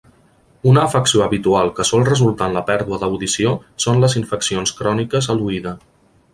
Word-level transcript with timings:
Una 0.69 0.85
afecció 0.87 1.21
habitual 1.25 1.69
que 1.81 1.85
sol 1.89 2.07
resultar 2.07 2.49
en 2.53 2.57
la 2.59 2.65
pèrdua 2.71 3.01
d'audició 3.03 3.53
són 3.87 4.03
les 4.05 4.19
infeccions 4.25 4.77
cròniques 4.81 5.33
a 5.35 5.41
l'oïda. 5.41 5.79